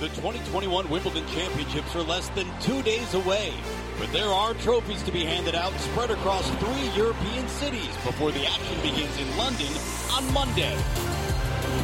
[0.00, 3.52] The 2021 Wimbledon Championships are less than two days away,
[3.98, 8.46] but there are trophies to be handed out spread across three European cities before the
[8.46, 9.66] action begins in London
[10.12, 10.76] on Monday.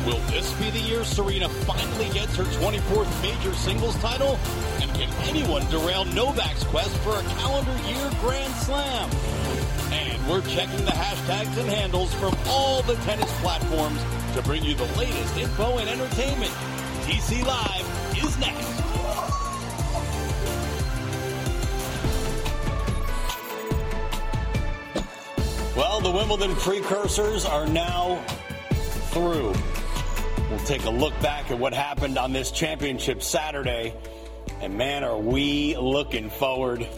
[0.06, 4.38] Will this be the year Serena finally gets her 24th major singles title?
[4.80, 9.10] And can anyone derail Novak's quest for a calendar year Grand Slam?
[9.90, 14.00] And we're checking the hashtags and handles from all the tennis platforms
[14.36, 16.52] to bring you the latest info and entertainment.
[17.04, 18.64] TC Live is next.
[25.76, 28.24] Well, the Wimbledon precursors are now
[29.10, 29.52] through.
[30.48, 33.92] We'll take a look back at what happened on this championship Saturday.
[34.62, 36.88] And man, are we looking forward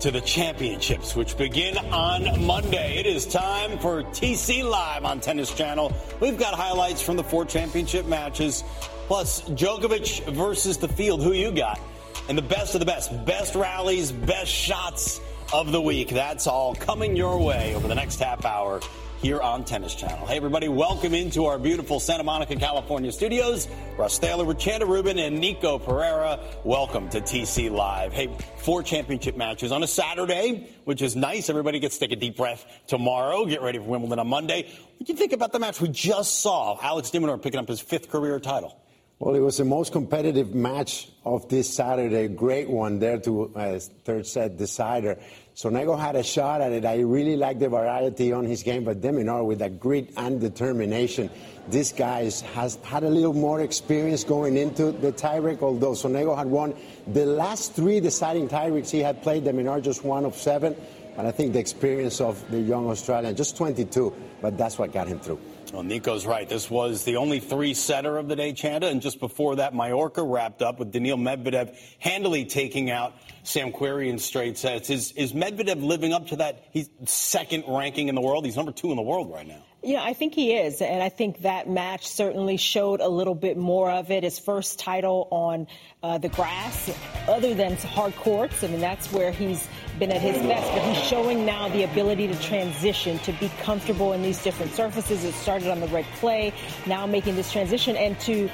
[0.00, 2.96] to the championships, which begin on Monday.
[2.98, 5.92] It is time for TC Live on Tennis Channel.
[6.20, 8.64] We've got highlights from the four championship matches,
[9.10, 11.20] plus Djokovic versus the field.
[11.20, 11.80] Who you got?
[12.28, 15.20] And the best of the best, best rallies, best shots
[15.52, 16.10] of the week.
[16.10, 18.80] That's all coming your way over the next half hour
[19.20, 20.28] here on Tennis Channel.
[20.28, 23.66] Hey, everybody, welcome into our beautiful Santa Monica, California studios.
[23.98, 26.38] Russ Taylor with Chanda Rubin and Nico Pereira.
[26.62, 28.12] Welcome to TC Live.
[28.12, 31.50] Hey, four championship matches on a Saturday, which is nice.
[31.50, 33.44] Everybody gets to take a deep breath tomorrow.
[33.44, 34.68] Get ready for Wimbledon on Monday.
[34.98, 36.78] What do you think about the match we just saw?
[36.80, 38.79] Alex de Minaur picking up his fifth career title.
[39.20, 42.26] Well, it was the most competitive match of this Saturday.
[42.28, 45.18] Great one there to uh, third set decider.
[45.54, 46.86] Sonego had a shot at it.
[46.86, 50.40] I really like the variety on his game, but de Minaur with that grit and
[50.40, 51.28] determination.
[51.68, 56.46] This guy has had a little more experience going into the tiebreak, although Sonego had
[56.46, 56.72] won
[57.06, 59.44] the last three deciding tiebreaks he had played.
[59.44, 60.74] de Minaur just one of seven.
[61.18, 65.08] And I think the experience of the young Australian, just 22, but that's what got
[65.08, 65.40] him through.
[65.72, 66.48] Well, Nico's right.
[66.48, 68.88] This was the only three setter of the day, Chanda.
[68.88, 73.14] And just before that, Mallorca wrapped up with Daniil Medvedev handily taking out
[73.44, 74.90] Sam Querrey in straight sets.
[74.90, 76.64] Is, is Medvedev living up to that?
[76.72, 78.44] He's second ranking in the world.
[78.44, 79.62] He's number two in the world right now.
[79.82, 80.82] Yeah, I think he is.
[80.82, 84.24] And I think that match certainly showed a little bit more of it.
[84.24, 85.68] His first title on
[86.02, 86.90] uh, the grass,
[87.26, 88.62] other than hard courts.
[88.62, 89.66] I mean, that's where he's
[89.98, 90.70] been at his best.
[90.72, 95.24] But he's showing now the ability to transition, to be comfortable in these different surfaces.
[95.24, 96.52] It started on the red clay,
[96.86, 98.50] now making this transition, and to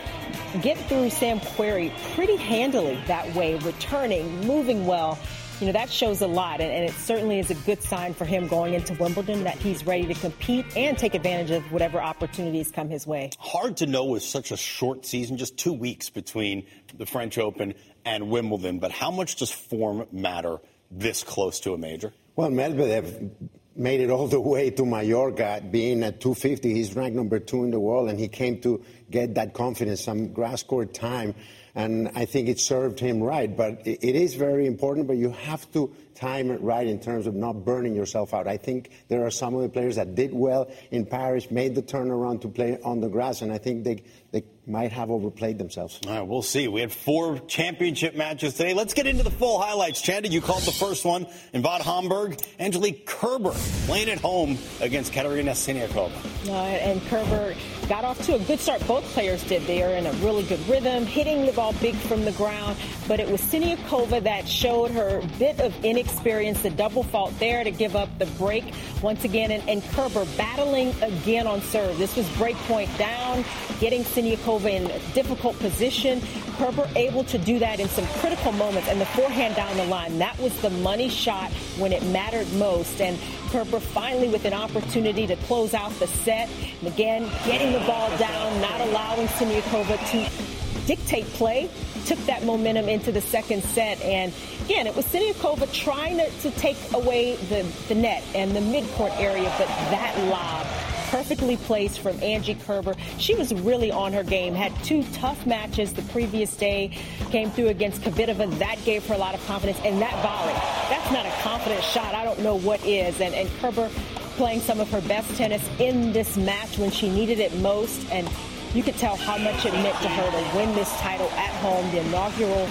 [0.63, 5.19] get through Sam Querrey pretty handily that way, returning, moving well
[5.61, 6.61] you know, that shows a lot.
[6.61, 9.87] And, and, it certainly is a good sign for him going into Wimbledon that he's
[9.87, 13.31] ready to compete and take advantage of whatever opportunities come his way.
[13.39, 17.75] Hard to know with such a short season, just two weeks between the French Open
[18.05, 18.79] and Wimbledon.
[18.79, 20.59] But how much does form matter
[20.91, 22.13] this close to a major?
[22.37, 23.31] Well, Medvedev
[23.75, 26.73] made it all the way to Mallorca, being at 250.
[26.73, 30.33] He's ranked number two in the world, and he came to get that confidence, some
[30.33, 31.35] grass court time
[31.77, 33.55] and I think it served him right.
[33.55, 37.35] But it is very important, but you have to time it right in terms of
[37.35, 38.49] not burning yourself out.
[38.49, 41.83] I think there are some of the players that did well in Paris, made the
[41.83, 46.01] turnaround to play on the grass, and I think they, they might have overplayed themselves.
[46.07, 46.67] All right, we'll see.
[46.67, 48.73] We had four championship matches today.
[48.73, 50.01] Let's get into the full highlights.
[50.01, 52.41] Chanda, you called the first one in Bad Homburg.
[52.59, 53.53] Angelique Kerber
[53.87, 56.49] playing at home against Katerina Siniakova.
[56.49, 57.55] Uh, and Kerber
[57.89, 58.87] got off to a good start.
[58.87, 59.63] Both players did.
[59.67, 62.77] They are in a really good rhythm, hitting the ball big from the ground.
[63.07, 67.71] But it was Siniakova that showed her bit of inexperience, the double fault there to
[67.71, 68.65] give up the break
[69.03, 69.51] once again.
[69.51, 71.99] And, and Kerber battling again on serve.
[71.99, 73.45] This was break point down,
[73.81, 76.21] getting Siniakova in a difficult position.
[76.57, 78.89] Kerber able to do that in some critical moments.
[78.89, 83.01] And the forehand down the line, that was the money shot when it mattered most.
[83.01, 83.19] And
[83.51, 86.49] Kerber finally with an opportunity to close out the set.
[86.85, 91.69] Again, getting the ball down, not allowing Siniakova to dictate play,
[92.05, 94.01] took that momentum into the second set.
[94.03, 94.33] And
[94.65, 99.17] again, it was Siniakova trying to, to take away the, the net and the midcourt
[99.19, 100.67] area, but that lob
[101.11, 102.95] perfectly placed from Angie Kerber.
[103.19, 106.97] She was really on her game, had two tough matches the previous day,
[107.31, 108.59] came through against Kvitova.
[108.59, 109.79] That gave her a lot of confidence.
[109.85, 110.53] And that volley,
[110.89, 112.15] that's not a confident shot.
[112.15, 113.21] I don't know what is.
[113.21, 113.89] And, and Kerber
[114.37, 118.11] playing some of her best tennis in this match when she needed it most.
[118.11, 118.29] And
[118.75, 121.91] you could tell how much it meant to her to win this title at home,
[121.93, 122.69] the inaugural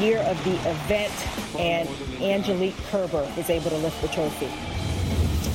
[0.00, 1.12] year of the event,
[1.58, 1.88] and
[2.22, 4.48] Angelique Kerber is able to lift the trophy.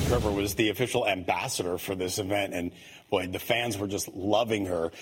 [0.08, 2.70] Kerber was the official ambassador for this event, and
[3.10, 4.92] boy, the fans were just loving her.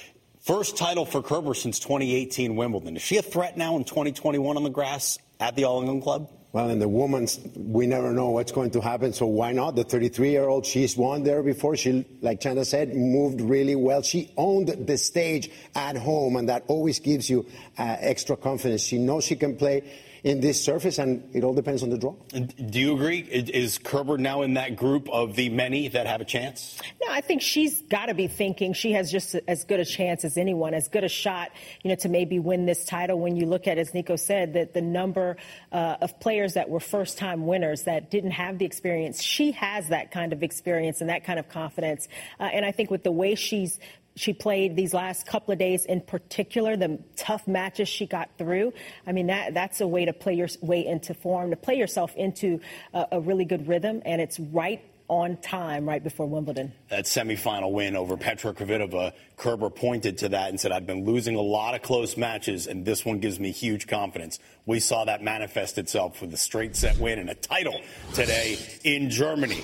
[0.40, 2.96] First title for Kerber since 2018 Wimbledon.
[2.96, 6.30] Is she a threat now in 2021 on the grass at the All England Club?
[6.52, 9.76] Well, in the women's, we never know what's going to happen, so why not?
[9.76, 11.76] The 33-year-old, she's won there before.
[11.76, 14.00] She, like Chanda said, moved really well.
[14.00, 17.44] She owned the stage at home, and that always gives you
[17.76, 18.82] uh, extra confidence.
[18.82, 19.82] She knows she can play
[20.24, 22.14] in this surface, and it all depends on the draw.
[22.32, 23.18] Do you agree?
[23.20, 26.80] Is Kerber now in that group of the many that have a chance?
[27.02, 30.24] No, I think she's got to be thinking she has just as good a chance
[30.24, 31.50] as anyone, as good a shot,
[31.82, 33.20] you know, to maybe win this title.
[33.20, 35.36] When you look at, as Nico said, that the number
[35.70, 40.10] uh, of players that were first-time winners that didn't have the experience, she has that
[40.10, 42.08] kind of experience and that kind of confidence.
[42.40, 43.78] Uh, and I think with the way she's
[44.16, 48.72] she played these last couple of days in particular, the tough matches she got through.
[49.06, 52.14] I mean, that that's a way to play your way into form, to play yourself
[52.16, 52.60] into
[52.92, 56.72] a, a really good rhythm, and it's right on time right before Wimbledon.
[56.88, 61.36] That semifinal win over Petra Kvitova, Kerber pointed to that and said, I've been losing
[61.36, 64.38] a lot of close matches, and this one gives me huge confidence.
[64.64, 67.80] We saw that manifest itself with a straight set win and a title
[68.14, 69.62] today in Germany.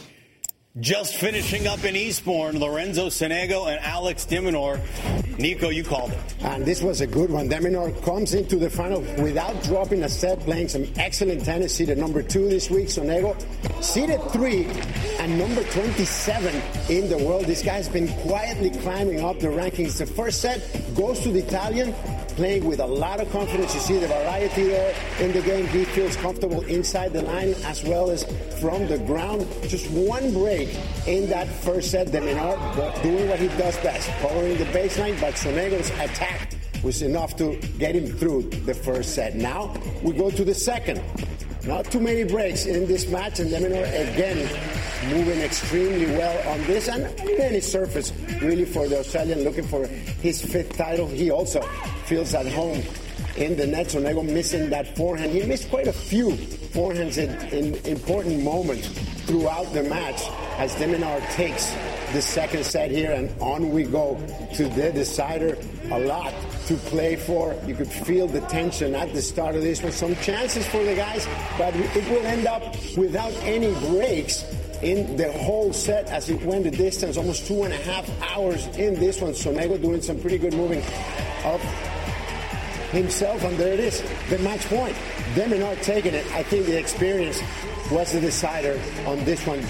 [0.78, 4.78] Just finishing up in Eastbourne, Lorenzo Sonego and Alex de Minaur.
[5.37, 6.19] Nico, you called it.
[6.43, 7.49] And this was a good one.
[7.49, 11.75] de Minaur comes into the final without dropping a set, playing some excellent tennis.
[11.75, 12.87] Seeded number two this week.
[12.87, 13.34] Sonego
[13.82, 14.67] seeded three
[15.19, 17.46] and number 27 in the world.
[17.46, 19.99] This guy's been quietly climbing up the rankings.
[19.99, 20.61] The first set
[20.94, 21.93] goes to the Italian
[22.40, 23.75] playing with a lot of confidence.
[23.75, 25.67] You see the variety there in the game.
[25.67, 28.25] He feels comfortable inside the line as well as
[28.61, 29.46] from the ground.
[29.69, 30.69] Just one break
[31.06, 32.08] in that first set.
[32.08, 37.56] Minaur doing what he does best, covering the baseline, but Sonego's attack was enough to
[37.78, 39.34] get him through the first set.
[39.34, 41.00] Now we go to the second.
[41.67, 43.58] Not too many breaks in this match, and de
[44.12, 44.49] again
[45.08, 47.05] moving extremely well on this and
[47.40, 48.12] any surface
[48.43, 51.06] really for the Australian looking for his fifth title.
[51.06, 51.61] He also
[52.05, 52.82] feels at home
[53.37, 53.88] in the net.
[53.88, 55.32] Sonego missing that forehand.
[55.32, 56.31] He missed quite a few
[56.72, 58.88] forehands in, in important moments
[59.26, 60.22] throughout the match
[60.61, 61.75] as de Minaur takes
[62.12, 64.17] the second set here and on we go
[64.55, 65.57] to the decider.
[65.91, 66.35] A lot
[66.67, 67.57] to play for.
[67.67, 69.91] You could feel the tension at the start of this one.
[69.91, 71.27] Some chances for the guys,
[71.57, 72.62] but it will end up
[72.95, 74.45] without any breaks
[74.83, 78.67] in the whole set as it went the distance, almost two and a half hours
[78.77, 79.33] in this one.
[79.33, 80.83] Sonego doing some pretty good moving
[81.45, 81.61] of
[82.93, 84.95] himself, and there it is, the match point.
[85.35, 86.27] de Minaur taking it.
[86.33, 87.41] I think the experience
[87.91, 89.61] was the decider on this one.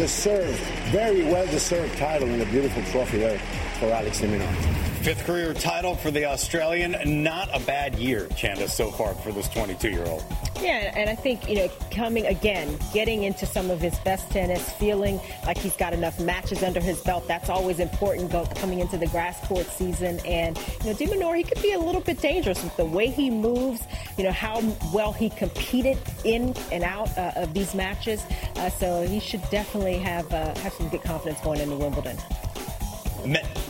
[0.00, 0.58] Deserved,
[0.92, 3.38] very well deserved title and a beautiful trophy there
[3.78, 4.89] for Alex Minaur.
[5.02, 6.94] Fifth career title for the Australian.
[7.24, 10.22] Not a bad year, Chanda, so far for this 22 year old.
[10.60, 14.70] Yeah, and I think, you know, coming again, getting into some of his best tennis,
[14.72, 19.06] feeling like he's got enough matches under his belt, that's always important coming into the
[19.06, 20.20] grass court season.
[20.26, 23.06] And, you know, de Minaur, he could be a little bit dangerous with the way
[23.06, 23.80] he moves,
[24.18, 24.62] you know, how
[24.92, 28.22] well he competed in and out uh, of these matches.
[28.56, 32.18] Uh, so he should definitely have, uh, have some good confidence going into Wimbledon.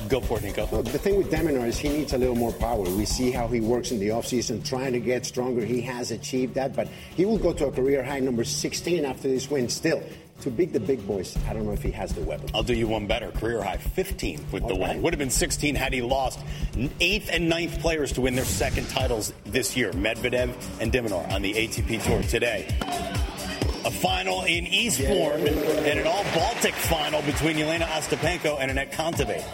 [0.08, 0.66] Go for it, Nico.
[0.72, 2.82] Well, the thing with de Minaur is he needs a little more power.
[2.82, 5.64] We see how he works in the offseason, trying to get stronger.
[5.64, 9.28] He has achieved that, but he will go to a career high number 16 after
[9.28, 9.68] this win.
[9.68, 10.02] Still,
[10.40, 12.50] to beat the big boys, I don't know if he has the weapon.
[12.54, 13.30] I'll do you one better.
[13.30, 15.00] Career high 15 with the win.
[15.02, 16.40] Would have been 16 had he lost.
[17.00, 21.30] Eighth and ninth players to win their second titles this year Medvedev and de Minaur
[21.30, 22.66] on the ATP Tour today
[23.84, 29.44] a final in Eastbourne and an all Baltic final between Jelena Ostapenko and Anett Kontaveit.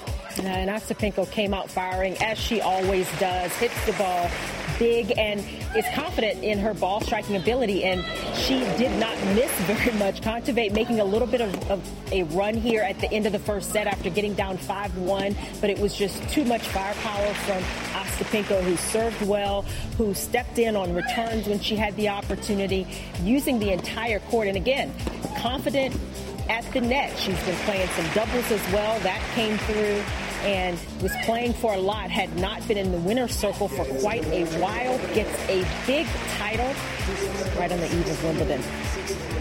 [0.44, 4.28] And Ostapenko came out firing as she always does, hits the ball
[4.78, 5.44] big and
[5.76, 7.84] is confident in her ball striking ability.
[7.84, 8.04] And
[8.34, 10.20] she did not miss very much.
[10.20, 13.38] Kontaveit making a little bit of, of, a run here at the end of the
[13.38, 17.60] first set after getting down 5-1, but it was just too much firepower from
[18.00, 19.62] Ostapenko, who served well,
[19.96, 22.86] who stepped in on returns when she had the opportunity,
[23.22, 24.46] using the entire court.
[24.46, 24.94] And again,
[25.38, 25.96] confident
[26.48, 27.16] at the net.
[27.18, 28.98] She's been playing some doubles as well.
[29.00, 30.02] That came through
[30.46, 34.24] and was playing for a lot, had not been in the winner's circle for quite
[34.26, 36.06] a while, gets a big
[36.38, 36.72] title
[37.58, 39.35] right on the eve of Wimbledon.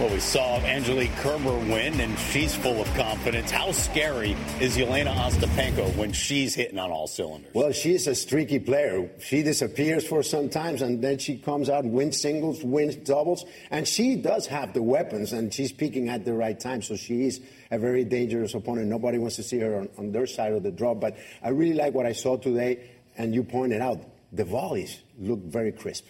[0.00, 3.52] Well, we saw Angelique Kerber win, and she's full of confidence.
[3.52, 7.54] How scary is Jelena Ostapenko when she's hitting on all cylinders?
[7.54, 9.08] Well, she's a streaky player.
[9.20, 13.86] She disappears for some times, and then she comes out wins singles, wins doubles, and
[13.86, 16.82] she does have the weapons, and she's peaking at the right time.
[16.82, 18.88] So she is a very dangerous opponent.
[18.88, 20.94] Nobody wants to see her on, on their side of the draw.
[20.94, 24.00] But I really like what I saw today, and you pointed out
[24.32, 26.06] the volleys look very crisp.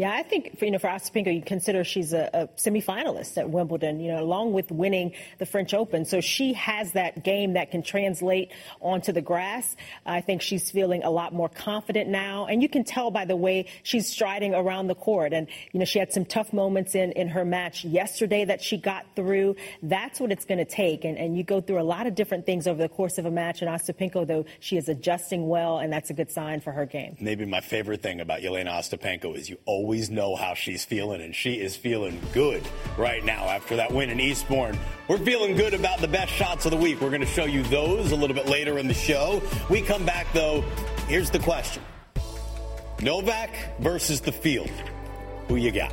[0.00, 4.00] Yeah, I think you know for Ostapenko, you consider she's a, a, semifinalist at Wimbledon.
[4.00, 7.82] You know, along with winning the French Open, so she has that game that can
[7.82, 9.76] translate onto the grass.
[10.06, 13.36] I think she's feeling a lot more confident now, and you can tell by the
[13.36, 15.34] way she's striding around the court.
[15.34, 18.78] And you know, she had some tough moments in in her match yesterday that she
[18.78, 19.56] got through.
[19.82, 22.46] That's what it's going to take, and and you go through a lot of different
[22.46, 23.60] things over the course of a match.
[23.60, 27.18] And Ostapenko, though, she is adjusting well, and that's a good sign for her game.
[27.20, 31.20] Maybe my favorite thing about Jelena Ostapenko is you always always know how she's feeling,
[31.20, 32.62] and she is feeling good
[32.96, 34.78] right now after that win in Eastbourne.
[35.08, 37.00] We're feeling good about the best shots of the week.
[37.00, 39.42] We're going to show you those a little bit later in the show.
[39.68, 40.60] We come back, though.
[41.08, 41.82] Here's the question
[43.02, 44.70] Novak versus the field.
[45.48, 45.92] Who you got?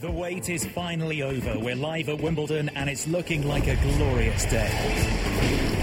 [0.00, 1.58] The wait is finally over.
[1.58, 4.70] We're live at Wimbledon and it's looking like a glorious day.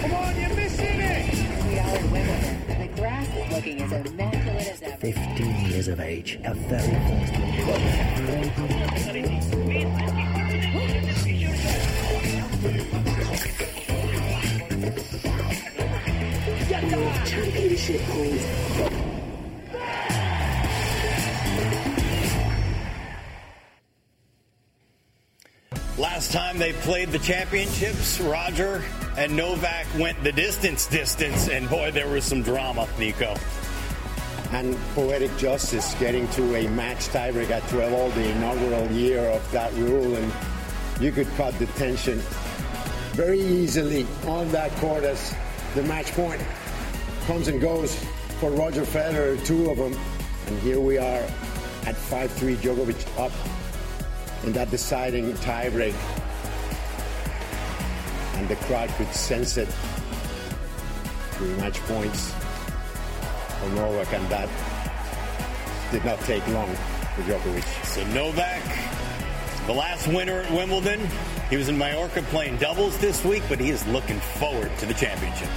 [0.01, 1.67] Come on, you're missing it!
[1.69, 2.55] We are at Wimbledon.
[2.67, 4.97] And the grass is looking as immaculate as ever.
[4.97, 7.33] 15 years of age, a very first
[17.27, 18.86] Championship points.
[26.27, 28.83] Last time they played the championships, Roger
[29.15, 33.33] and Novak went the distance distance, and boy, there was some drama, Nico.
[34.51, 39.51] And poetic justice getting to a match tiebreak at 12 all the inaugural year of
[39.53, 40.33] that rule, and
[40.99, 42.17] you could cut the tension
[43.13, 45.33] very easily on that court as
[45.75, 46.41] the match point
[47.25, 47.95] comes and goes
[48.41, 49.97] for Roger Federer, two of them.
[50.47, 51.23] And here we are
[51.85, 53.31] at 5-3, Djokovic up
[54.43, 55.95] in that deciding tiebreak.
[58.35, 59.67] And the crowd could sense it.
[61.31, 62.31] Three match points
[63.59, 64.49] for Novak, and that
[65.91, 66.73] did not take long
[67.15, 67.85] for Djokovic.
[67.85, 68.63] So Novak,
[69.65, 70.99] the last winner at Wimbledon,
[71.49, 74.93] he was in Mallorca playing doubles this week, but he is looking forward to the
[74.93, 75.51] championships.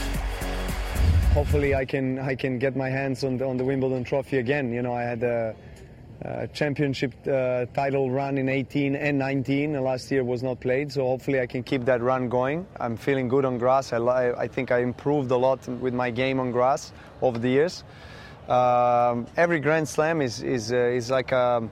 [1.33, 4.73] Hopefully, I can I can get my hands on the, on the Wimbledon trophy again.
[4.73, 5.55] You know, I had a
[6.25, 9.83] uh, championship uh, title run in 18 and 19.
[9.83, 12.67] last year was not played, so hopefully I can keep that run going.
[12.79, 13.93] I'm feeling good on grass.
[13.93, 13.99] I,
[14.33, 17.85] I think I improved a lot with my game on grass over the years.
[18.49, 21.69] Um, every Grand Slam is is uh, is like a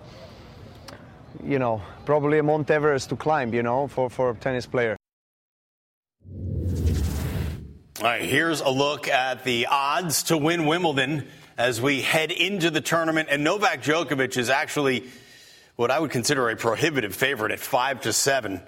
[1.44, 3.52] you know probably a Mount Everest to climb.
[3.52, 4.96] You know for for a tennis player.
[8.00, 11.26] All right, here's a look at the odds to win Wimbledon
[11.58, 13.28] as we head into the tournament.
[13.30, 15.04] And Novak Djokovic is actually
[15.74, 18.62] what I would consider a prohibitive favorite at five to seven.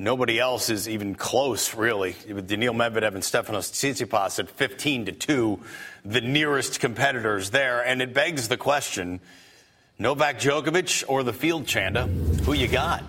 [0.00, 2.16] Nobody else is even close, really.
[2.28, 5.60] With Daniil Medvedev and Stefanos Tsitsipas at 15 to 2,
[6.04, 7.84] the nearest competitors there.
[7.84, 9.20] And it begs the question
[9.98, 12.06] Novak Djokovic or the field, Chanda?
[12.06, 13.02] Who you got?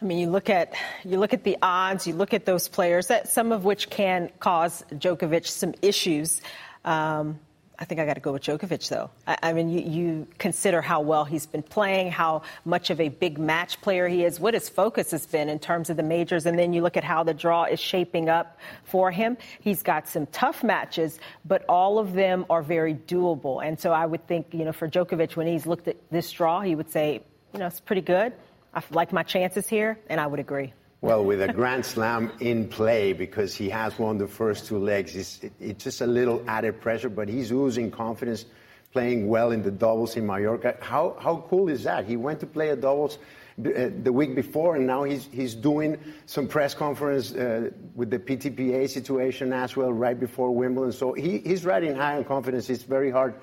[0.00, 3.06] I mean, you look at you look at the odds, you look at those players,
[3.06, 6.42] that some of which can cause Djokovic some issues.
[6.84, 7.38] Um,
[7.78, 9.10] I think I got to go with Djokovic, though.
[9.26, 13.08] I, I mean, you, you, consider how well he's been playing, how much of a
[13.08, 16.46] big match player he is, what his focus has been in terms of the majors,
[16.46, 19.36] and then you look at how the draw is shaping up for him.
[19.60, 23.64] He's got some tough matches, but all of them are very doable.
[23.64, 26.60] And so I would think, you know, for Djokovic, when he's looked at this draw,
[26.60, 28.32] he would say, you know, it's pretty good.
[28.72, 30.72] I like my chances here, and I would agree.
[31.04, 35.14] Well, with a Grand Slam in play because he has won the first two legs,
[35.14, 38.46] it's, it's just a little added pressure, but he's oozing confidence,
[38.90, 40.78] playing well in the doubles in Mallorca.
[40.80, 42.06] How, how cool is that?
[42.06, 43.18] He went to play a doubles
[43.58, 48.18] uh, the week before, and now he's, he's doing some press conference uh, with the
[48.18, 50.92] PTPA situation as well right before Wimbledon.
[50.92, 52.70] So he, he's riding high on confidence.
[52.70, 53.34] It's very hard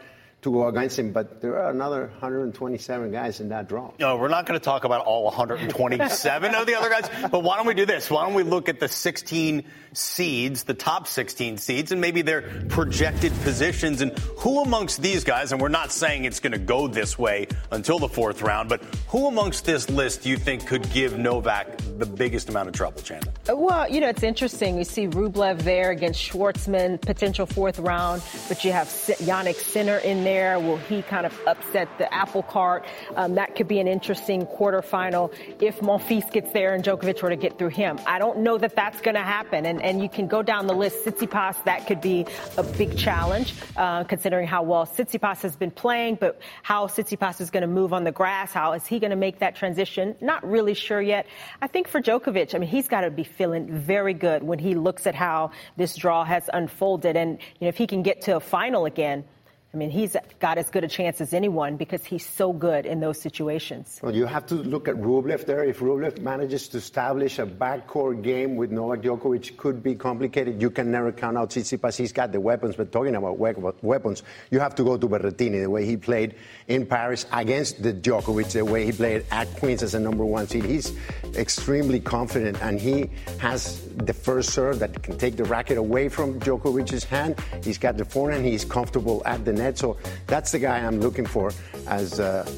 [0.41, 1.12] to go against him.
[1.12, 3.91] But there are another 127 guys in that draw.
[4.00, 7.10] No, we're not going to talk about all 127 of the other guys.
[7.29, 8.10] But why don't we do this?
[8.10, 12.41] Why don't we look at the 16 seeds, the top 16 seeds, and maybe their
[12.69, 15.51] projected positions, and who amongst these guys?
[15.51, 18.83] And we're not saying it's going to go this way until the fourth round, but
[19.07, 23.01] who amongst this list do you think could give Novak the biggest amount of trouble,
[23.01, 23.31] Chanda?
[23.50, 24.77] Well, you know, it's interesting.
[24.77, 30.24] You see Rublev there against Schwartzman, potential fourth round, but you have Jannik Sinner in
[30.24, 30.30] there.
[30.59, 32.85] Will he kind of upset the apple cart?
[33.15, 37.35] Um, that could be an interesting quarterfinal if Monfils gets there and Djokovic were to
[37.35, 38.00] get through him.
[38.05, 39.65] I don't know that that's going to happen.
[39.65, 41.05] And, and you can go down the list.
[41.05, 42.25] Tsitsipas, that could be
[42.57, 47.50] a big challenge, uh, considering how well Tsitsipas has been playing, but how Tsitsipas is
[47.50, 48.51] going to move on the grass.
[48.51, 50.15] How is he going to make that transition?
[50.21, 51.25] Not really sure yet.
[51.61, 54.75] I think for Djokovic, I mean, he's got to be feeling very good when he
[54.75, 57.15] looks at how this draw has unfolded.
[57.15, 59.23] And, you know, if he can get to a final again,
[59.74, 63.00] I mean, he's got as good a chance as anyone because he's so good in
[63.00, 64.01] those situations.
[64.04, 65.63] Well, you have to look at Rublev there.
[65.63, 70.62] If Rublev manages to establish a backcourt game with Novak Djokovic, could be complicated.
[70.62, 71.96] You can never count out Tsitsipas.
[71.96, 75.70] He's got the weapons, but talking about weapons, you have to go to Berrettini, the
[75.70, 76.36] way he played
[76.68, 80.48] in Paris against the Djokovic, the way he played at Queens as a number one
[80.48, 80.66] seed.
[80.66, 80.92] He's
[81.38, 83.10] extremely confident, and he
[83.40, 87.40] has the first serve that can take the racket away from Djokovic's hand.
[87.63, 88.46] He's got the forehand.
[88.46, 89.77] He's comfortable at the net.
[89.77, 91.51] So that's the guy I'm looking for
[91.88, 92.50] as uh,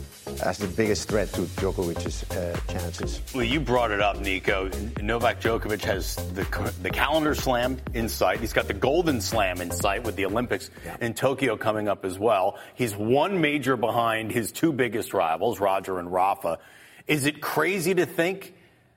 [0.43, 3.22] as the biggest threat to Djokovic's uh, chances.
[3.33, 4.69] Well, you brought it up, Nico.
[5.01, 6.43] Novak Djokovic has the
[6.81, 8.39] the calendar slam in sight.
[8.39, 10.98] He's got the golden slam in sight with the Olympics yeah.
[11.01, 12.57] in Tokyo coming up as well.
[12.75, 16.60] He's one major behind his two biggest rivals, Roger and Rafa.
[17.07, 18.53] Is it crazy to think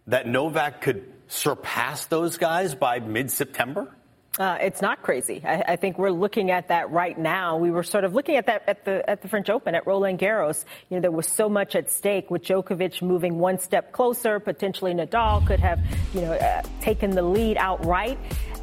[0.07, 3.93] that Novak could surpass those guys by mid-September?
[4.39, 5.41] Uh, it's not crazy.
[5.45, 7.57] I, I, think we're looking at that right now.
[7.57, 10.19] We were sort of looking at that at the at the French Open at Roland
[10.19, 10.67] Garros.
[10.91, 14.39] You know, there was so much at stake with Djokovic moving one step closer.
[14.39, 15.81] Potentially, Nadal could have
[16.13, 18.19] you know uh, taken the lead outright.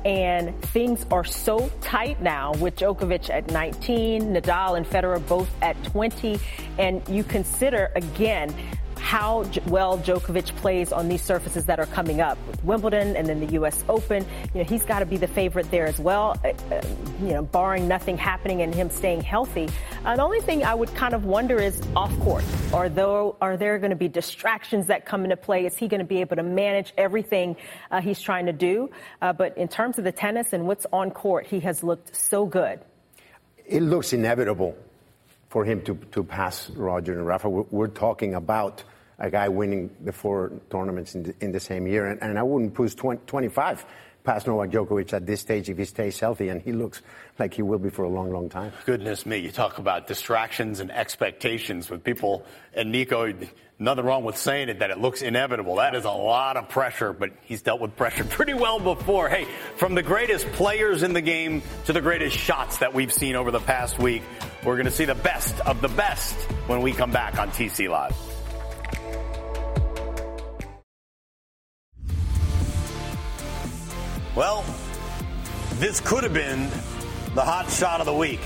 [0.05, 5.81] And things are so tight now with Djokovic at 19, Nadal and Federer both at
[5.85, 6.39] 20.
[6.77, 8.53] And you consider again
[9.13, 13.39] how well Djokovic plays on these surfaces that are coming up with Wimbledon and then
[13.39, 13.83] the U.S.
[13.87, 14.25] Open.
[14.55, 16.81] You know, he's got to be the favorite there as well, uh, uh,
[17.21, 19.69] you know, barring nothing happening and him staying healthy.
[20.03, 22.43] Uh, the only thing I would kind of wonder is off court.
[22.73, 22.89] Are,
[23.39, 25.67] are there going to be distractions that come into play?
[25.67, 27.55] Is he going to be able to manage everything
[27.91, 28.89] uh, he's trying to do?
[29.21, 32.47] Uh, but in terms of the tennis and what's on court, he has looked so
[32.47, 32.79] good.
[33.63, 34.75] It looks inevitable
[35.49, 37.47] for him to, to pass Roger and Rafa.
[37.47, 38.83] We're, we're talking about
[39.19, 42.07] a guy winning the four tournaments in the, in the same year.
[42.07, 43.85] And, and I wouldn't push 20, 25
[44.23, 47.01] past Novak Djokovic at this stage if he stays healthy, and he looks
[47.39, 48.71] like he will be for a long, long time.
[48.85, 53.33] Goodness me, you talk about distractions and expectations with people, and Nico,
[53.79, 55.75] nothing wrong with saying it that it looks inevitable.
[55.75, 59.29] That is a lot of pressure, but he's dealt with pressure pretty well before.
[59.29, 59.45] Hey,
[59.75, 63.51] from the greatest players in the game to the greatest shots that we've seen over
[63.51, 64.23] the past week,
[64.63, 66.35] we're going to see the best of the best
[66.67, 68.32] when we come back on TC Live.
[74.35, 74.65] Well,
[75.73, 76.69] this could have been
[77.35, 78.39] the hot shot of the week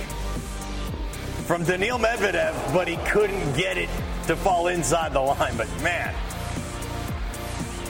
[1.45, 3.89] from Daniil Medvedev, but he couldn't get it
[4.27, 5.55] to fall inside the line.
[5.55, 6.13] But man,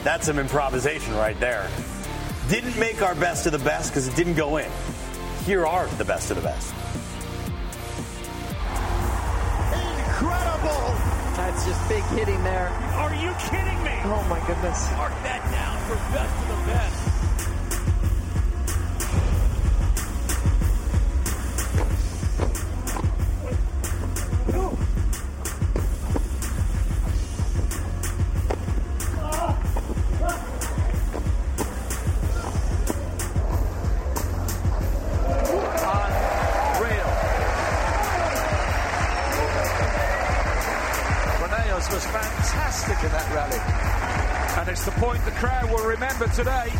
[0.04, 1.68] that's some improvisation right there.
[2.48, 4.70] Didn't make our best of the best because it didn't go in.
[5.44, 6.72] Here are the best of the best.
[9.74, 10.94] Incredible!
[11.34, 12.68] That's just big hitting there.
[12.68, 13.98] Are you kidding me?
[14.04, 14.88] Oh my goodness.
[14.92, 17.17] Mark that down for best of the best.
[46.26, 46.72] Today.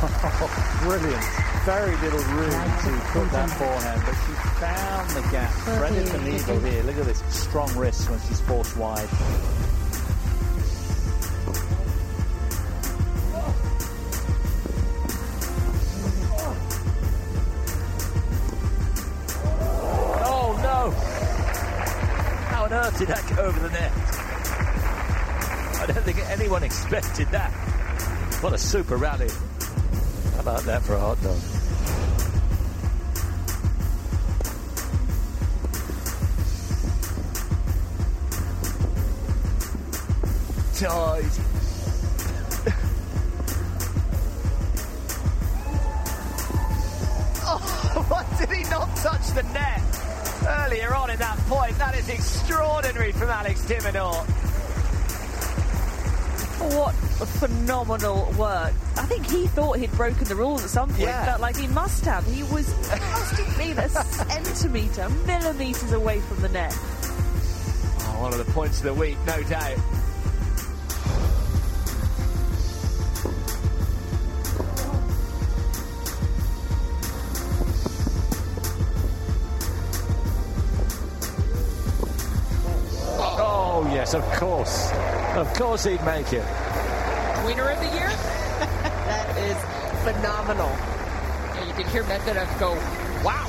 [0.80, 1.24] Brilliant.
[1.66, 5.52] Very little room to put that forehand, but she found the gap.
[5.78, 6.82] Brenda Tonivo here.
[6.84, 9.08] Look at this strong wrist when she's forced wide.
[22.70, 23.90] Did that go over the net?
[25.80, 27.50] I don't think anyone expected that.
[28.42, 29.28] What a super rally.
[30.34, 31.36] How about that for a hot dog?
[40.76, 41.24] Tied.
[47.42, 49.89] oh, what did he not touch the net
[50.70, 51.76] earlier on in that point?
[51.78, 54.14] That is extraordinary from Alex de Minaur.
[56.76, 56.94] What
[57.40, 58.72] phenomenal work.
[58.96, 61.00] I think he thought he'd broken the rules at some point.
[61.02, 61.24] Yeah.
[61.24, 62.24] Felt like he must have.
[62.26, 66.72] He was must have been a centimetre, millimetres away from the net.
[66.72, 69.76] Oh, one of the points of the week, no doubt.
[84.12, 84.90] Yes, of course.
[85.36, 86.44] Of course he'd make it.
[87.44, 88.08] Winner of the year?
[89.06, 89.56] that is
[90.02, 90.66] phenomenal.
[90.66, 92.72] And you can hear Medvedev go,
[93.24, 93.46] wow.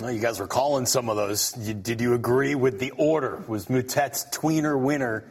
[0.00, 1.54] Well, you guys were calling some of those.
[1.58, 3.44] You, did you agree with the order?
[3.46, 5.30] Was Moutet's tweener winner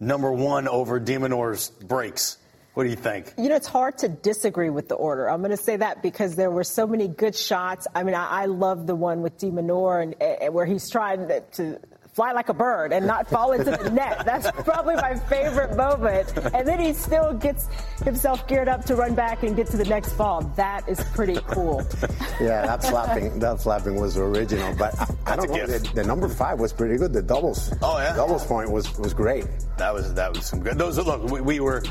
[0.00, 2.36] number one over de Minaur's breaks?
[2.74, 3.34] What do you think?
[3.36, 5.28] You know, it's hard to disagree with the order.
[5.28, 7.86] I'm going to say that because there were so many good shots.
[7.94, 11.28] I mean, I, I love the one with de Minaur and, and where he's trying
[11.28, 11.78] to, to
[12.14, 14.24] fly like a bird and not fall into the net.
[14.24, 16.32] That's probably my favorite moment.
[16.54, 17.68] And then he still gets
[18.04, 20.42] himself geared up to run back and get to the next ball.
[20.56, 21.82] That is pretty cool.
[22.40, 24.74] Yeah, that slapping, that slapping was original.
[24.74, 25.64] But I, I don't know.
[25.66, 27.12] The, the number five was pretty good.
[27.12, 27.72] The doubles.
[27.82, 29.46] Oh yeah, doubles point was was great.
[29.76, 30.76] That was that was some good.
[30.76, 31.30] Those are look.
[31.30, 31.82] We, we were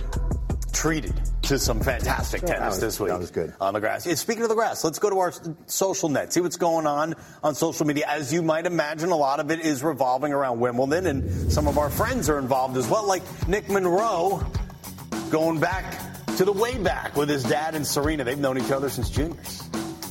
[0.81, 1.13] treated
[1.43, 3.11] to some fantastic tennis was- this week.
[3.11, 3.53] that was good.
[3.61, 4.03] on the grass.
[4.07, 5.31] Yeah, Speaking of the grass, let's go to our
[5.67, 7.13] social net, see what's going on
[7.43, 8.05] on social media.
[8.07, 11.77] As you might imagine, a lot of it is revolving around Wimbledon, and some of
[11.77, 14.43] our friends are involved as well, like Nick Monroe,
[15.29, 15.85] going back
[16.37, 18.23] to the way back with his dad and Serena.
[18.23, 19.61] They've known each other since juniors.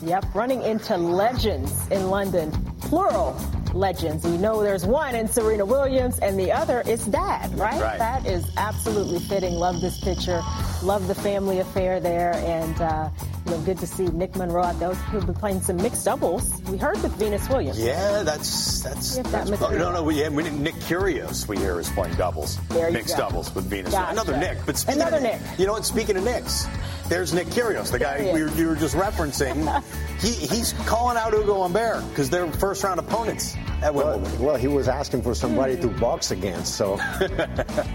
[0.05, 3.33] Yep, running into legends in London, plural
[3.75, 4.25] legends.
[4.25, 7.81] We know there's one in Serena Williams, and the other is Dad, right?
[7.81, 7.99] Right.
[7.99, 9.55] That is absolutely fitting.
[9.55, 10.43] Love this picture.
[10.83, 13.11] Love the family affair there, and uh,
[13.45, 14.95] you know, good to see Nick Monroe out there.
[15.11, 16.63] He'll be playing some mixed doubles.
[16.63, 17.79] We heard with Venus Williams.
[17.79, 19.17] Yeah, that's that's.
[19.17, 22.89] That that's no, no, we, yeah, we Nick Kyrgios we hear is playing doubles, There
[22.89, 23.25] you mixed go.
[23.25, 23.93] doubles with Venus.
[23.93, 24.13] Gotcha.
[24.13, 25.41] Another Nick, but speaking Another of, Nick.
[25.59, 25.85] You know what?
[25.85, 26.67] Speaking of Nicks,
[27.09, 29.83] there's Nick Kyrgios, the guy we were, you were just referencing.
[30.21, 34.43] he, he's calling out Ugo Humbert because they're first round opponents at Wimbledon.
[34.43, 36.97] Well, he was asking for somebody to box against, so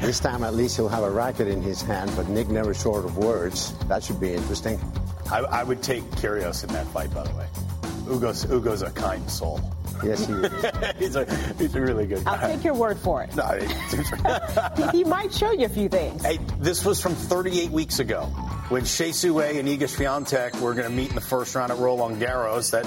[0.02, 2.12] this time at least he'll have a racket in his hand.
[2.16, 3.74] But Nick never short of words.
[3.88, 4.80] That should be interesting.
[5.32, 7.48] I, I would take Kyrgios in that fight, by the way.
[8.06, 9.60] Ugo's Ugo's a kind soul.
[10.04, 10.52] Yes, he is.
[11.00, 12.34] he's a he's a really good guy.
[12.34, 13.36] I'll take your word for it.
[13.36, 13.48] No,
[14.92, 16.24] he, he might show you a few things.
[16.24, 18.32] Hey, this was from 38 weeks ago
[18.70, 21.78] when Hsieh Sue and Iga Swiatek were going to meet in the first round at
[21.78, 22.72] Roland Garros.
[22.72, 22.86] That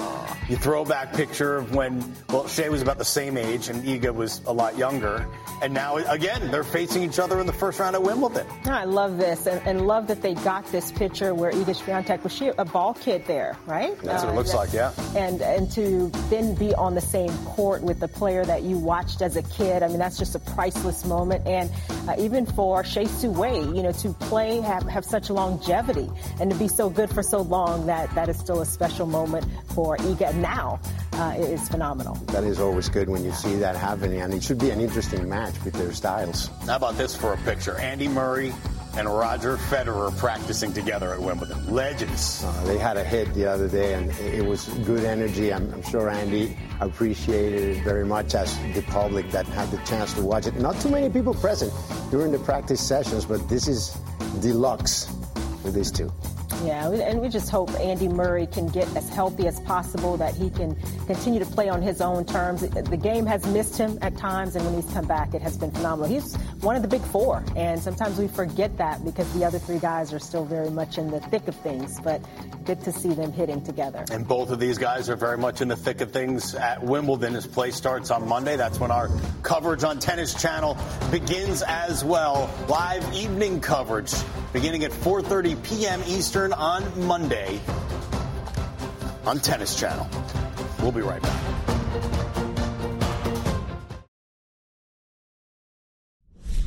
[0.49, 4.41] you throwback picture of when well Hsieh was about the same age and Iga was
[4.45, 5.25] a lot younger,
[5.61, 8.45] and now again they're facing each other in the first round at Wimbledon.
[8.65, 12.33] I love this and, and love that they got this picture where Iga Swiatek was
[12.33, 13.97] she a ball kid there, right?
[14.01, 14.91] That's what it looks that- like, yeah.
[15.15, 19.21] And and to then be on the same court with the player that you watched
[19.21, 21.47] as a kid, I mean that's just a priceless moment.
[21.47, 21.71] And
[22.07, 23.29] uh, even for Hsieh Sue
[23.75, 25.29] you know, to play have have such
[25.69, 29.05] longevity and to be so good for so long that that is still a special
[29.05, 30.35] moment for Iga.
[30.35, 30.79] Now
[31.13, 32.15] uh, it is phenomenal.
[32.27, 35.27] That is always good when you see that happening, and it should be an interesting
[35.27, 36.47] match with their styles.
[36.65, 37.77] How about this for a picture?
[37.77, 38.53] Andy Murray
[38.95, 41.71] and Roger Federer practicing together at Wimbledon.
[41.73, 42.43] Legends.
[42.43, 45.53] Uh, they had a hit the other day, and it was good energy.
[45.53, 50.13] I'm, I'm sure Andy appreciated it very much as the public that had the chance
[50.15, 50.55] to watch it.
[50.55, 51.71] Not too many people present
[52.09, 53.95] during the practice sessions, but this is
[54.41, 55.07] deluxe
[55.63, 56.11] with these two.
[56.63, 60.49] Yeah, and we just hope Andy Murray can get as healthy as possible, that he
[60.49, 62.61] can continue to play on his own terms.
[62.61, 65.71] The game has missed him at times, and when he's come back, it has been
[65.71, 66.09] phenomenal.
[66.09, 69.79] He's one of the big four, and sometimes we forget that because the other three
[69.79, 72.21] guys are still very much in the thick of things, but
[72.65, 74.03] good to see them hitting together.
[74.11, 77.37] And both of these guys are very much in the thick of things at Wimbledon
[77.37, 78.57] as play starts on Monday.
[78.57, 79.09] That's when our
[79.43, 80.77] coverage on Tennis Channel
[81.09, 82.49] begins as well.
[82.67, 84.13] Live evening coverage
[84.53, 86.01] beginning at 4:30 p.m.
[86.07, 87.59] Eastern on Monday
[89.25, 90.07] on Tennis Channel.
[90.81, 91.59] We'll be right back.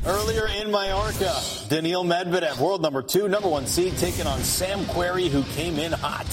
[0.05, 1.33] Earlier in Mallorca,
[1.69, 5.93] Daniil Medvedev, world number two, number one seed, taking on Sam Querrey, who came in
[5.93, 6.27] hot.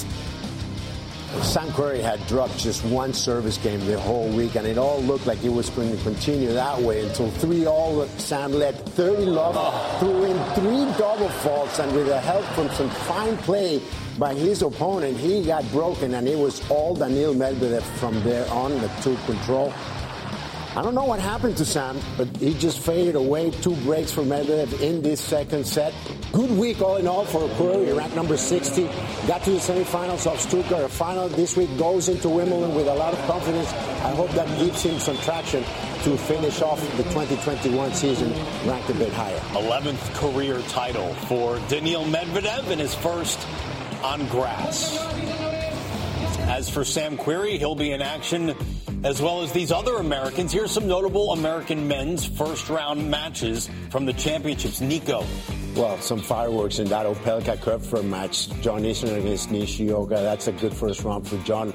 [1.42, 5.26] Sam Querrey had dropped just one service game the whole week, and it all looked
[5.26, 8.04] like it was going to continue that way until three all.
[8.18, 12.90] Sam led 30 love, threw in three double faults, and with the help from some
[12.90, 13.80] fine play
[14.18, 18.76] by his opponent, he got broken, and it was all Daniil Medvedev from there on
[18.80, 19.72] that took control.
[20.76, 23.50] I don't know what happened to Sam, but he just faded away.
[23.50, 25.92] Two breaks for Medvedev in this second set.
[26.30, 28.84] Good week all in all for Querrey, ranked number 60.
[29.26, 30.84] Got to the semifinals of Stuttgart.
[30.84, 33.72] A final this week goes into Wimbledon with a lot of confidence.
[33.72, 35.64] I hope that gives him some traction
[36.04, 38.32] to finish off the 2021 season
[38.64, 39.40] ranked a bit higher.
[39.54, 43.44] 11th career title for Daniil Medvedev in his first
[44.04, 44.96] on grass.
[46.48, 48.54] As for Sam Querrey, he'll be in action
[49.04, 50.52] as well as these other Americans.
[50.52, 54.80] Here's some notable American men's first round matches from the championships.
[54.80, 55.24] Nico.
[55.74, 58.48] Well, some fireworks in that Opelka Koepfer match.
[58.60, 60.14] John Isner against Nishioka.
[60.14, 61.72] That's a good first round for John.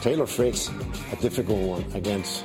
[0.00, 0.70] Taylor Fritz,
[1.12, 2.44] a difficult one against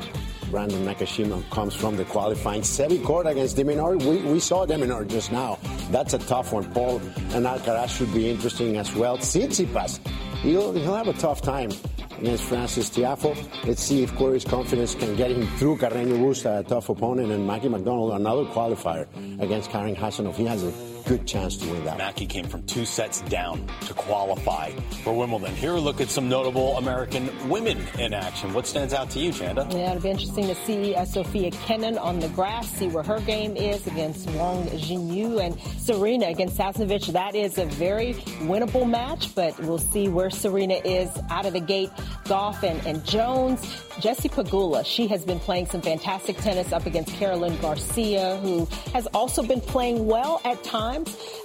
[0.49, 2.61] Brandon Nakashima comes from the qualifying.
[2.61, 3.97] Sebi Korda against de Minaur.
[4.03, 5.57] We, we saw de Minaur just now.
[5.89, 6.71] That's a tough one.
[6.73, 6.97] Paul
[7.33, 9.17] and Alcaraz should be interesting as well.
[9.17, 9.99] Tsitsipas,
[10.41, 11.71] he'll, he'll have a tough time
[12.19, 13.35] against Francis Tiafoe.
[13.65, 17.45] Let's see if Querrey's confidence can get him through Carreño Busta, a tough opponent, and
[17.45, 19.07] Mackie McDonald, another qualifier
[19.41, 20.35] against Karen Khachanov.
[20.35, 21.97] He has a good chance to win that.
[21.97, 24.71] Mackie came from two sets down to qualify
[25.03, 25.55] for Wimbledon.
[25.55, 28.53] Here, a look at some notable American women in action.
[28.53, 29.67] What stands out to you, Chanda?
[29.71, 33.19] Yeah, it'll be interesting to see uh, Sofia Kenin on the grass, see where her
[33.21, 37.11] game is against Wang Jinyu and Serena against Sasnovich.
[37.11, 38.13] That is a very
[38.43, 41.89] winnable match, but we'll see where Serena is out of the gate.
[42.25, 43.61] Gauff and, and Jones.
[43.99, 49.07] Jessie Pegula, she has been playing some fantastic tennis up against Caroline Garcia, who has
[49.07, 50.92] also been playing well at times.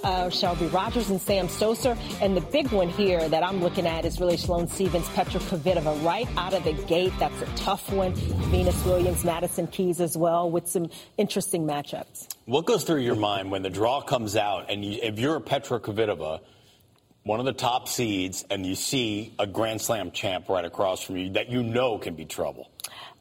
[0.03, 1.97] Uh, Shelby Rogers and Sam Stosur.
[2.21, 6.03] And the big one here that I'm looking at is really Sloane Stevens, Petra Kvitova
[6.03, 7.13] right out of the gate.
[7.19, 8.13] That's a tough one.
[8.13, 12.27] Venus Williams, Madison Keys as well with some interesting matchups.
[12.45, 15.41] What goes through your mind when the draw comes out and you, if you're a
[15.41, 16.39] Petra Kvitova,
[17.23, 21.17] one of the top seeds, and you see a Grand Slam champ right across from
[21.17, 22.69] you that you know can be trouble?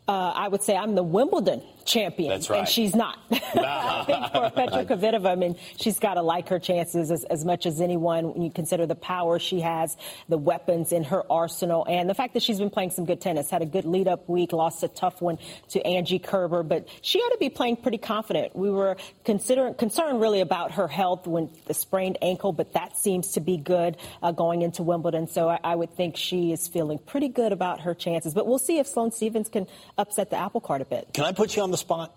[0.06, 2.28] Uh, I would say I'm the Wimbledon champion.
[2.30, 2.60] That's right.
[2.60, 3.18] And she's not.
[3.30, 7.44] I think for Petra Kvitova, I mean, she's got to like her chances as, as,
[7.44, 9.96] much as anyone when you consider the power she has,
[10.28, 13.50] the weapons in her arsenal, and the fact that she's been playing some good tennis.
[13.50, 15.38] Had a good lead up week, lost a tough one
[15.70, 18.54] to Angie Kerber, but she ought to be playing pretty confident.
[18.54, 23.32] We were considering, concerned really about her health when the sprained ankle, but that seems
[23.32, 25.26] to be good uh, going into Wimbledon.
[25.26, 28.34] So I, I would think she is feeling pretty good about her chances.
[28.34, 31.08] But we'll see if Sloane Stevens can upset the apple cart a bit.
[31.14, 32.14] Can I put you on the spot?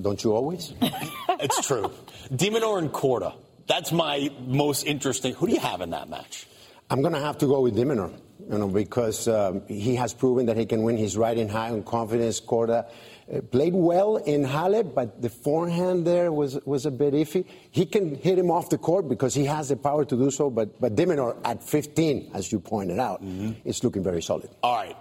[0.00, 0.72] Don't you always?
[1.28, 1.92] it's true.
[2.34, 3.34] de Minaur and Korda.
[3.66, 5.34] That's my most interesting.
[5.34, 6.46] Who do you have in that match?
[6.90, 8.12] I'm going to have to go with de Minaur,
[8.50, 10.96] you know, because um, he has proven that he can win.
[10.96, 12.40] He's riding high on confidence.
[12.40, 12.86] Korda
[13.32, 17.46] uh, played well in Halle, but the forehand there was was a bit iffy.
[17.70, 20.50] He can hit him off the court because he has the power to do so.
[20.50, 23.52] But but de Minaur at 15, as you pointed out, mm-hmm.
[23.64, 24.50] is looking very solid.
[24.62, 24.96] All right.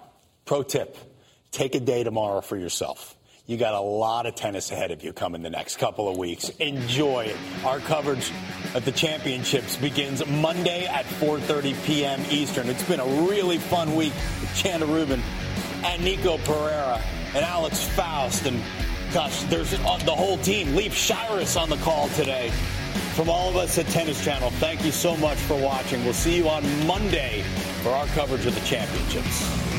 [0.46, 0.96] Pro tip:
[1.52, 3.18] Take a day tomorrow for yourself.
[3.52, 6.48] You got a lot of tennis ahead of you coming the next couple of weeks.
[6.60, 7.36] Enjoy it.
[7.66, 8.32] Our coverage
[8.74, 12.24] of the championships begins Monday at 4:30 p.m.
[12.30, 12.70] Eastern.
[12.70, 15.22] It's been a really fun week with Chanda Rubin
[15.84, 17.02] and Nico Pereira
[17.36, 18.64] and Alex Faust and
[19.14, 20.74] gosh, there's uh, the whole team.
[20.74, 22.52] Leap Shirus on the call today.
[23.16, 26.06] From all of us at Tennis Channel, thank you so much for watching.
[26.06, 27.44] We'll see you on Monday
[27.84, 29.71] for our coverage of the championships.